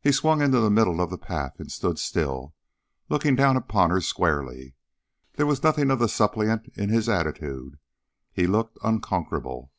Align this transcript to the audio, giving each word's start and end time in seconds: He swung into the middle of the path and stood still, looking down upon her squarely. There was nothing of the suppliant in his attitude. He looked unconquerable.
He 0.00 0.10
swung 0.10 0.40
into 0.40 0.58
the 0.58 0.70
middle 0.70 1.02
of 1.02 1.10
the 1.10 1.18
path 1.18 1.60
and 1.60 1.70
stood 1.70 1.98
still, 1.98 2.54
looking 3.10 3.36
down 3.36 3.58
upon 3.58 3.90
her 3.90 4.00
squarely. 4.00 4.74
There 5.34 5.44
was 5.44 5.62
nothing 5.62 5.90
of 5.90 5.98
the 5.98 6.08
suppliant 6.08 6.68
in 6.78 6.88
his 6.88 7.10
attitude. 7.10 7.78
He 8.32 8.46
looked 8.46 8.78
unconquerable. 8.82 9.70